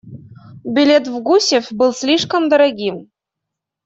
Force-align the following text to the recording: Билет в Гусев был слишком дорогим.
Билет 0.63 1.07
в 1.07 1.21
Гусев 1.21 1.71
был 1.71 1.93
слишком 1.93 2.49
дорогим. 2.49 3.11